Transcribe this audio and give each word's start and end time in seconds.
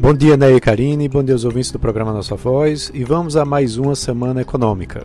Bom 0.00 0.14
dia, 0.14 0.36
Ney 0.36 0.54
e 0.54 0.60
Karine, 0.60 1.08
bom 1.08 1.24
dia 1.24 1.34
aos 1.34 1.44
ouvintes 1.44 1.72
do 1.72 1.78
programa 1.78 2.12
Nossa 2.12 2.36
Voz 2.36 2.88
e 2.94 3.02
vamos 3.02 3.36
a 3.36 3.44
mais 3.44 3.76
uma 3.76 3.96
semana 3.96 4.40
econômica. 4.40 5.04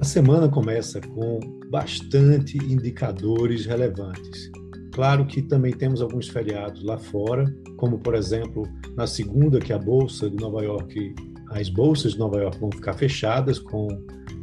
A 0.00 0.04
semana 0.04 0.48
começa 0.48 1.00
com 1.00 1.40
bastante 1.68 2.56
indicadores 2.58 3.66
relevantes. 3.66 4.48
Claro 4.92 5.26
que 5.26 5.42
também 5.42 5.72
temos 5.72 6.00
alguns 6.00 6.28
feriados 6.28 6.84
lá 6.84 6.96
fora, 6.96 7.52
como 7.76 7.98
por 7.98 8.14
exemplo, 8.14 8.62
na 8.96 9.08
segunda 9.08 9.58
que 9.58 9.72
a 9.72 9.78
bolsa 9.78 10.30
de 10.30 10.36
Nova 10.36 10.62
York, 10.62 11.12
as 11.50 11.68
bolsas 11.68 12.12
de 12.12 12.20
Nova 12.20 12.40
York 12.40 12.60
vão 12.60 12.70
ficar 12.70 12.94
fechadas 12.94 13.58
com 13.58 13.88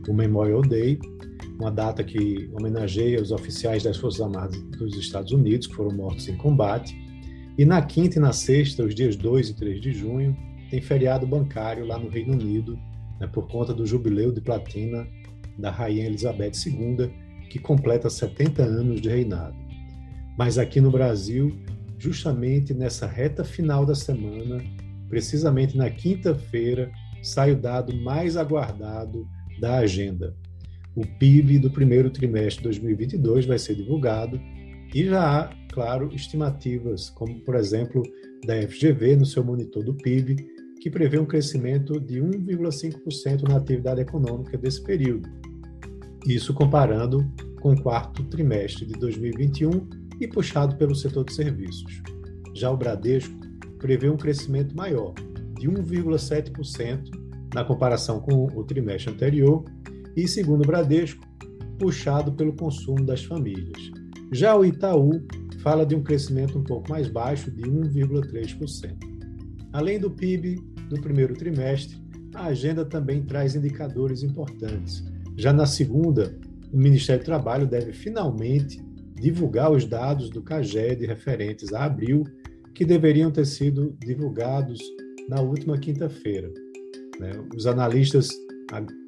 o 0.10 0.14
Memorial 0.14 0.62
Day, 0.62 1.00
uma 1.58 1.72
data 1.72 2.04
que 2.04 2.50
homenageia 2.54 3.22
os 3.22 3.32
oficiais 3.32 3.84
das 3.84 3.96
Forças 3.96 4.20
Armadas 4.20 4.62
dos 4.78 4.98
Estados 4.98 5.32
Unidos 5.32 5.68
que 5.68 5.74
foram 5.76 5.96
mortos 5.96 6.28
em 6.28 6.36
combate. 6.36 6.94
E 7.58 7.66
na 7.66 7.82
quinta 7.82 8.18
e 8.18 8.22
na 8.22 8.34
sexta, 8.34 8.84
os 8.84 8.96
dias 8.96 9.16
2 9.16 9.50
e 9.50 9.54
3 9.54 9.82
de 9.82 9.94
junho, 9.94 10.36
tem 10.70 10.82
feriado 10.82 11.28
bancário 11.28 11.86
lá 11.86 12.00
no 12.00 12.10
Reino 12.10 12.34
Unido, 12.34 12.80
né, 13.20 13.28
por 13.28 13.48
conta 13.48 13.74
do 13.74 13.86
jubileu 13.86 14.32
de 14.32 14.42
platina 14.42 15.08
da 15.58 15.70
Rainha 15.70 16.08
Elizabeth 16.08 16.54
II, 16.66 17.12
que 17.50 17.60
completa 17.60 18.10
70 18.10 18.64
anos 18.64 19.00
de 19.00 19.10
reinado. 19.10 19.56
Mas 20.36 20.58
aqui 20.58 20.82
no 20.82 20.90
Brasil, 20.90 21.56
justamente 22.00 22.74
nessa 22.74 23.06
reta 23.06 23.44
final 23.44 23.86
da 23.86 23.94
semana, 23.94 24.64
precisamente 25.08 25.78
na 25.78 25.92
quinta-feira, 25.92 26.92
sai 27.22 27.52
o 27.52 27.56
dado 27.56 27.96
mais 27.96 28.36
aguardado 28.36 29.28
da 29.60 29.78
agenda. 29.78 30.36
O 30.96 31.06
PIB 31.06 31.60
do 31.60 31.70
primeiro 31.70 32.10
trimestre 32.10 32.58
de 32.58 32.64
2022 32.64 33.46
vai 33.46 33.60
ser 33.60 33.76
divulgado 33.76 34.42
e 34.94 35.06
já 35.06 35.42
há, 35.42 35.63
claro, 35.74 36.10
estimativas, 36.14 37.10
como 37.10 37.40
por 37.42 37.56
exemplo 37.56 38.04
da 38.46 38.62
FGV 38.62 39.16
no 39.16 39.26
seu 39.26 39.44
monitor 39.44 39.84
do 39.84 39.96
PIB, 39.96 40.36
que 40.80 40.90
prevê 40.90 41.18
um 41.18 41.26
crescimento 41.26 42.00
de 42.00 42.22
1,5% 42.22 43.48
na 43.48 43.58
atividade 43.58 44.02
econômica 44.02 44.58
desse 44.58 44.84
período. 44.84 45.28
Isso 46.28 46.54
comparando 46.54 47.26
com 47.60 47.74
o 47.74 47.82
quarto 47.82 48.24
trimestre 48.26 48.86
de 48.86 48.94
2021 48.94 49.88
e 50.20 50.28
puxado 50.28 50.76
pelo 50.76 50.94
setor 50.94 51.26
de 51.26 51.34
serviços. 51.34 52.02
Já 52.54 52.70
o 52.70 52.78
Bradesco 52.78 53.34
prevê 53.80 54.10
um 54.10 54.18
crescimento 54.18 54.76
maior, 54.76 55.14
de 55.60 55.68
1,7% 55.68 57.10
na 57.54 57.64
comparação 57.64 58.20
com 58.20 58.46
o 58.46 58.64
trimestre 58.64 59.12
anterior, 59.12 59.64
e, 60.16 60.28
segundo 60.28 60.64
o 60.64 60.68
Bradesco, 60.68 61.26
puxado 61.80 62.32
pelo 62.34 62.54
consumo 62.54 63.04
das 63.04 63.24
famílias. 63.24 63.92
Já 64.32 64.56
o 64.56 64.64
Itaú 64.64 65.26
fala 65.64 65.86
de 65.86 65.96
um 65.96 66.04
crescimento 66.04 66.60
um 66.60 66.64
pouco 66.64 66.90
mais 66.90 67.08
baixo, 67.08 67.50
de 67.50 67.64
1,3%. 67.64 68.94
Além 69.72 69.98
do 69.98 70.12
PIB 70.12 70.62
do 70.90 71.00
primeiro 71.00 71.34
trimestre, 71.34 71.98
a 72.36 72.48
agenda 72.48 72.84
também 72.84 73.24
traz 73.24 73.56
indicadores 73.56 74.22
importantes. 74.22 75.04
Já 75.38 75.54
na 75.54 75.66
segunda, 75.66 76.38
o 76.72 76.78
Ministério 76.78 77.24
do 77.24 77.26
Trabalho 77.26 77.66
deve 77.66 77.94
finalmente 77.94 78.84
divulgar 79.16 79.72
os 79.72 79.86
dados 79.86 80.30
do 80.30 80.42
CAGED 80.42 81.06
referentes 81.06 81.74
a 81.74 81.86
abril, 81.86 82.26
que 82.76 82.84
deveriam 82.84 83.32
ter 83.32 83.46
sido 83.46 83.96
divulgados 84.02 84.80
na 85.30 85.40
última 85.40 85.78
quinta-feira. 85.78 86.52
Né? 87.20 87.32
Os 87.56 87.66
analistas 87.66 88.30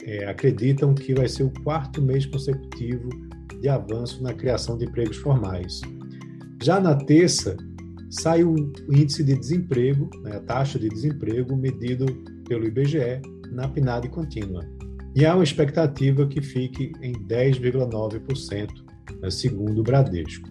é, 0.04 0.26
acreditam 0.26 0.94
que 0.94 1.14
vai 1.14 1.28
ser 1.28 1.44
o 1.44 1.52
quarto 1.64 2.02
mês 2.02 2.26
consecutivo 2.26 3.10
de 3.60 3.68
avanço 3.68 4.24
na 4.24 4.34
criação 4.34 4.78
de 4.78 4.86
empregos 4.86 5.18
formais. 5.18 5.82
Já 6.66 6.80
na 6.80 6.96
terça, 6.96 7.56
sai 8.10 8.44
o 8.44 8.56
índice 8.90 9.24
de 9.24 9.38
desemprego, 9.38 10.10
né, 10.24 10.38
a 10.38 10.40
taxa 10.40 10.80
de 10.80 10.90
desemprego 10.90 11.56
medido 11.56 12.08
pelo 12.48 12.66
IBGE 12.66 13.22
na 13.52 13.68
PNAD 13.68 14.10
contínua. 14.10 14.66
E 15.16 15.24
há 15.24 15.36
uma 15.36 15.44
expectativa 15.44 16.26
que 16.26 16.42
fique 16.42 16.92
em 17.04 17.14
10,9%, 17.28 18.68
né, 19.22 19.30
segundo 19.30 19.82
o 19.82 19.84
Bradesco. 19.84 20.50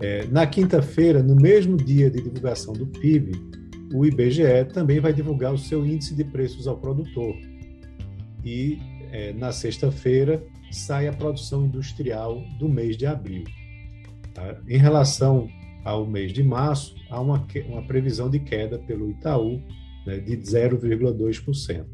É, 0.00 0.26
na 0.28 0.46
quinta-feira, 0.46 1.22
no 1.22 1.36
mesmo 1.36 1.76
dia 1.76 2.08
de 2.08 2.22
divulgação 2.22 2.72
do 2.72 2.86
PIB, 2.86 3.32
o 3.92 4.06
IBGE 4.06 4.64
também 4.72 4.98
vai 4.98 5.12
divulgar 5.12 5.52
o 5.52 5.58
seu 5.58 5.84
índice 5.84 6.14
de 6.14 6.24
preços 6.24 6.66
ao 6.66 6.78
produtor. 6.78 7.36
E 8.42 8.78
é, 9.12 9.34
na 9.34 9.52
sexta-feira, 9.52 10.42
sai 10.70 11.06
a 11.06 11.12
produção 11.12 11.66
industrial 11.66 12.42
do 12.58 12.66
mês 12.66 12.96
de 12.96 13.04
abril. 13.04 13.44
Tá? 14.34 14.60
Em 14.68 14.76
relação 14.76 15.48
ao 15.84 16.06
mês 16.06 16.32
de 16.32 16.42
março, 16.42 16.94
há 17.10 17.20
uma, 17.20 17.46
uma 17.68 17.86
previsão 17.86 18.28
de 18.28 18.40
queda 18.40 18.78
pelo 18.80 19.10
Itaú 19.10 19.62
né, 20.06 20.18
de 20.18 20.36
0,2%. 20.36 21.86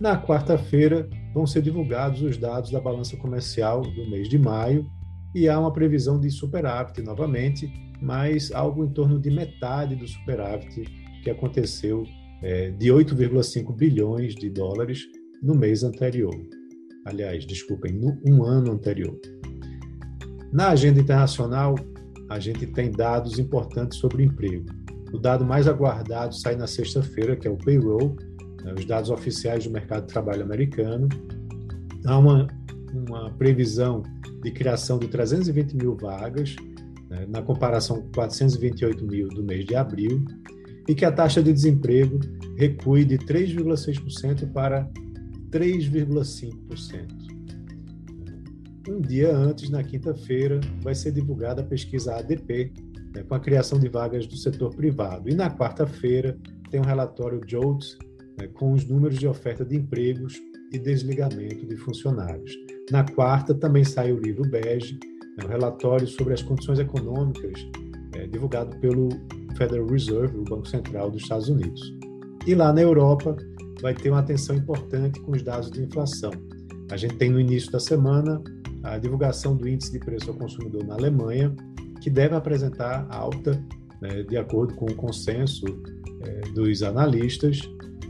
Na 0.00 0.20
quarta-feira, 0.20 1.08
vão 1.34 1.46
ser 1.46 1.62
divulgados 1.62 2.22
os 2.22 2.36
dados 2.36 2.70
da 2.70 2.80
balança 2.80 3.16
comercial 3.16 3.82
do 3.82 4.08
mês 4.08 4.28
de 4.28 4.38
maio 4.38 4.86
e 5.34 5.48
há 5.48 5.58
uma 5.58 5.72
previsão 5.72 6.20
de 6.20 6.30
superávit 6.30 7.02
novamente, 7.02 7.72
mas 8.00 8.52
algo 8.52 8.84
em 8.84 8.90
torno 8.90 9.20
de 9.20 9.30
metade 9.30 9.96
do 9.96 10.06
superávit 10.06 10.84
que 11.22 11.30
aconteceu 11.30 12.04
é, 12.42 12.70
de 12.70 12.88
8,5 12.88 13.74
bilhões 13.76 14.34
de 14.34 14.48
dólares 14.48 15.02
no 15.42 15.54
mês 15.54 15.82
anterior 15.82 16.34
aliás, 17.08 17.46
desculpem, 17.46 17.92
no 17.92 18.18
um 18.26 18.42
ano 18.44 18.72
anterior. 18.72 19.18
Na 20.52 20.70
agenda 20.70 21.00
internacional, 21.00 21.74
a 22.28 22.38
gente 22.38 22.66
tem 22.66 22.90
dados 22.90 23.38
importantes 23.38 23.98
sobre 23.98 24.24
emprego. 24.24 24.66
O 25.12 25.18
dado 25.18 25.44
mais 25.44 25.66
aguardado 25.66 26.34
sai 26.34 26.56
na 26.56 26.66
sexta-feira, 26.66 27.36
que 27.36 27.46
é 27.46 27.50
o 27.50 27.56
payroll, 27.56 28.16
né, 28.62 28.74
os 28.76 28.84
dados 28.84 29.10
oficiais 29.10 29.64
do 29.64 29.70
mercado 29.70 30.06
de 30.06 30.12
trabalho 30.12 30.42
americano. 30.42 31.08
Há 32.04 32.18
uma, 32.18 32.46
uma 32.92 33.30
previsão 33.32 34.02
de 34.42 34.50
criação 34.50 34.98
de 34.98 35.08
320 35.08 35.74
mil 35.74 35.96
vagas, 35.96 36.56
né, 37.08 37.26
na 37.28 37.42
comparação 37.42 38.02
com 38.02 38.12
428 38.12 39.06
mil 39.06 39.28
do 39.28 39.42
mês 39.42 39.64
de 39.64 39.74
abril, 39.74 40.24
e 40.86 40.94
que 40.94 41.04
a 41.04 41.12
taxa 41.12 41.42
de 41.42 41.52
desemprego 41.52 42.18
recue 42.56 43.04
de 43.04 43.18
3,6% 43.18 44.50
para 44.52 44.88
3,5%. 45.50 47.37
Um 48.88 49.02
dia 49.02 49.36
antes, 49.36 49.68
na 49.68 49.84
quinta-feira, 49.84 50.60
vai 50.80 50.94
ser 50.94 51.12
divulgada 51.12 51.60
a 51.60 51.64
pesquisa 51.64 52.16
ADP, 52.16 52.72
né, 53.14 53.22
com 53.22 53.34
a 53.34 53.40
criação 53.40 53.78
de 53.78 53.86
vagas 53.86 54.26
do 54.26 54.34
setor 54.34 54.74
privado. 54.74 55.28
E 55.28 55.34
na 55.34 55.50
quarta-feira, 55.50 56.38
tem 56.70 56.80
um 56.80 56.84
relatório 56.84 57.42
JOLTS 57.46 57.98
né, 58.40 58.48
com 58.48 58.72
os 58.72 58.86
números 58.86 59.18
de 59.18 59.28
oferta 59.28 59.62
de 59.62 59.76
empregos 59.76 60.40
e 60.72 60.78
desligamento 60.78 61.66
de 61.66 61.76
funcionários. 61.76 62.50
Na 62.90 63.04
quarta, 63.04 63.54
também 63.54 63.84
sai 63.84 64.10
o 64.10 64.18
livro 64.18 64.48
BEGE, 64.48 64.98
né, 65.36 65.44
um 65.44 65.48
relatório 65.48 66.06
sobre 66.06 66.32
as 66.32 66.42
condições 66.42 66.78
econômicas, 66.78 67.68
é, 68.14 68.26
divulgado 68.26 68.74
pelo 68.78 69.10
Federal 69.58 69.86
Reserve, 69.86 70.38
o 70.38 70.44
Banco 70.44 70.66
Central 70.66 71.10
dos 71.10 71.22
Estados 71.22 71.50
Unidos. 71.50 71.82
E 72.46 72.54
lá 72.54 72.72
na 72.72 72.80
Europa, 72.80 73.36
vai 73.82 73.92
ter 73.92 74.08
uma 74.08 74.20
atenção 74.20 74.56
importante 74.56 75.20
com 75.20 75.32
os 75.32 75.42
dados 75.42 75.70
de 75.70 75.82
inflação. 75.82 76.32
A 76.90 76.96
gente 76.96 77.16
tem 77.16 77.28
no 77.28 77.38
início 77.38 77.70
da 77.70 77.78
semana 77.78 78.42
a 78.82 78.98
divulgação 78.98 79.56
do 79.56 79.68
índice 79.68 79.92
de 79.92 79.98
preço 79.98 80.30
ao 80.30 80.36
consumidor 80.36 80.84
na 80.84 80.94
Alemanha, 80.94 81.54
que 82.00 82.10
deve 82.10 82.34
apresentar 82.34 83.06
alta, 83.10 83.62
né, 84.00 84.22
de 84.22 84.36
acordo 84.36 84.74
com 84.74 84.86
o 84.86 84.94
consenso 84.94 85.64
é, 86.22 86.40
dos 86.52 86.82
analistas, 86.82 87.60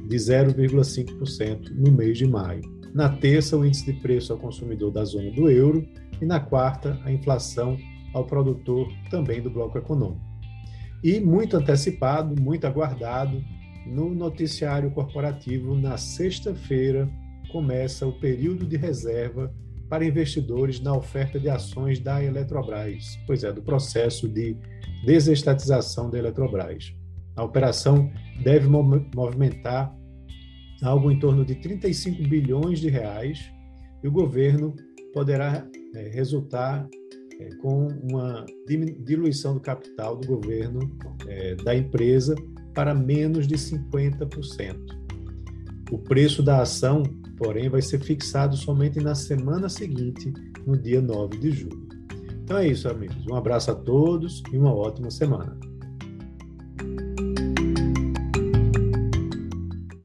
de 0.08 0.16
0,5% 0.16 1.70
no 1.70 1.92
mês 1.92 2.18
de 2.18 2.26
maio. 2.26 2.62
Na 2.94 3.08
terça, 3.08 3.56
o 3.56 3.64
índice 3.64 3.92
de 3.92 4.00
preço 4.00 4.32
ao 4.32 4.38
consumidor 4.38 4.90
da 4.90 5.04
zona 5.04 5.30
do 5.30 5.50
euro 5.50 5.86
e 6.20 6.24
na 6.24 6.40
quarta, 6.40 6.98
a 7.04 7.12
inflação 7.12 7.76
ao 8.14 8.24
produtor 8.24 8.88
também 9.10 9.42
do 9.42 9.50
bloco 9.50 9.76
econômico. 9.76 10.20
E 11.04 11.20
muito 11.20 11.56
antecipado, 11.56 12.40
muito 12.40 12.66
aguardado, 12.66 13.40
no 13.86 14.14
noticiário 14.14 14.90
corporativo, 14.90 15.74
na 15.74 15.96
sexta-feira, 15.96 17.08
começa 17.52 18.06
o 18.06 18.18
período 18.18 18.66
de 18.66 18.76
reserva 18.76 19.52
para 19.88 20.04
investidores 20.04 20.80
na 20.80 20.94
oferta 20.94 21.38
de 21.38 21.48
ações 21.48 21.98
da 21.98 22.22
Eletrobras, 22.22 23.18
pois 23.26 23.42
é, 23.44 23.52
do 23.52 23.62
processo 23.62 24.28
de 24.28 24.56
desestatização 25.04 26.10
da 26.10 26.18
Eletrobras. 26.18 26.92
A 27.36 27.44
operação 27.44 28.10
deve 28.42 28.68
movimentar 28.68 29.94
algo 30.82 31.10
em 31.10 31.18
torno 31.18 31.44
de 31.44 31.54
35 31.56 32.22
bilhões 32.28 32.80
de 32.80 32.88
reais 32.88 33.50
e 34.02 34.08
o 34.08 34.12
governo 34.12 34.74
poderá 35.12 35.66
é, 35.94 36.08
resultar 36.08 36.86
é, 37.40 37.48
com 37.56 37.88
uma 38.10 38.44
diluição 39.04 39.54
do 39.54 39.60
capital 39.60 40.16
do 40.16 40.26
governo 40.26 40.80
é, 41.26 41.54
da 41.56 41.74
empresa 41.74 42.34
para 42.74 42.94
menos 42.94 43.46
de 43.46 43.56
50%. 43.56 44.76
O 45.90 45.98
preço 45.98 46.42
da 46.42 46.62
ação, 46.62 47.02
porém, 47.38 47.68
vai 47.68 47.80
ser 47.80 48.00
fixado 48.00 48.56
somente 48.56 49.00
na 49.00 49.14
semana 49.14 49.68
seguinte, 49.68 50.32
no 50.66 50.76
dia 50.76 51.00
9 51.00 51.38
de 51.38 51.50
julho. 51.52 51.88
Então 52.42 52.58
é 52.58 52.66
isso, 52.66 52.88
amigos. 52.88 53.26
Um 53.26 53.34
abraço 53.34 53.70
a 53.70 53.74
todos 53.74 54.42
e 54.52 54.56
uma 54.56 54.74
ótima 54.74 55.10
semana. 55.10 55.67